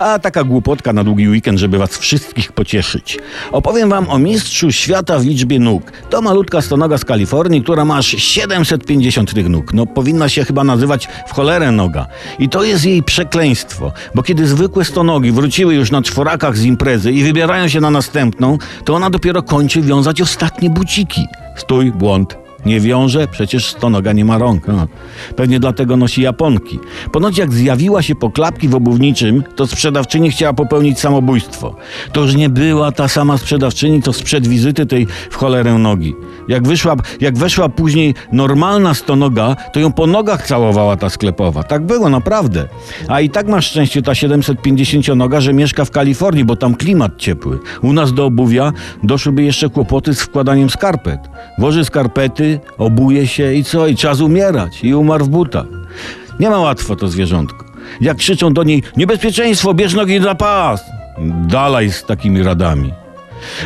[0.00, 3.18] A taka głupotka na długi weekend, żeby was wszystkich pocieszyć.
[3.52, 5.92] Opowiem wam o mistrzu świata w liczbie nóg.
[6.10, 9.72] To malutka stonoga z Kalifornii, która ma aż 750 tych nóg.
[9.72, 12.06] No powinna się chyba nazywać w cholerę noga.
[12.38, 17.12] I to jest jej przekleństwo, bo kiedy zwykłe stonogi wróciły już na czworakach z imprezy
[17.12, 21.26] i wybierają się na następną, to ona dopiero kończy wiązać ostatnie buciki.
[21.56, 22.39] Stój, błąd.
[22.66, 24.68] Nie wiąże, przecież stonoga nie ma rąk.
[24.68, 24.88] No.
[25.36, 26.78] Pewnie dlatego nosi japonki.
[27.12, 31.76] Ponoć jak zjawiła się po klapki w obuwniczym, to sprzedawczyni chciała popełnić samobójstwo.
[32.12, 36.14] To już nie była ta sama sprzedawczyni, co sprzed wizyty tej w cholerę nogi.
[36.48, 41.62] Jak, wyszła, jak weszła później normalna stonoga, to ją po nogach całowała ta sklepowa.
[41.62, 42.68] Tak było, naprawdę.
[43.08, 47.16] A i tak masz szczęście ta 750 noga, że mieszka w Kalifornii, bo tam klimat
[47.16, 47.58] ciepły.
[47.82, 51.20] U nas do obuwia doszłyby jeszcze kłopoty z wkładaniem skarpet.
[51.58, 53.86] Włoży skarpety, obuje się i co?
[53.86, 54.84] I czas umierać.
[54.84, 55.66] I umarł w butach.
[56.40, 57.64] Nie ma łatwo to zwierzątko.
[58.00, 60.84] Jak krzyczą do niej niebezpieczeństwo, bierz nogi na pas.
[61.48, 62.92] Dalej z takimi radami.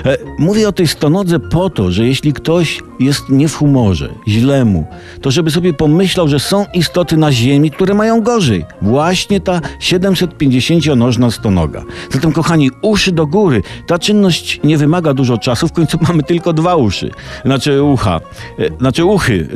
[0.06, 4.64] E, Mówię o tej stonodze po to, że jeśli ktoś jest nie w humorze, źle
[4.64, 4.86] mu,
[5.20, 8.64] to żeby sobie pomyślał, że są istoty na Ziemi, które mają gorzej.
[8.82, 11.82] Właśnie ta 750-nożna stonoga.
[12.10, 13.62] Zatem, kochani, uszy do góry.
[13.86, 17.10] Ta czynność nie wymaga dużo czasu, w końcu mamy tylko dwa uszy.
[17.44, 18.20] Znaczy ucha.
[18.58, 19.48] E, Znaczy uchy.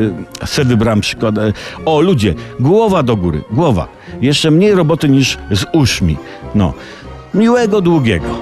[0.42, 1.34] E, Se wybrałem przykład.
[1.84, 3.42] O, ludzie, głowa do góry.
[3.50, 3.88] Głowa.
[4.20, 6.16] Jeszcze mniej roboty niż z uszmi.
[6.54, 6.72] No.
[7.34, 8.37] Miłego długiego.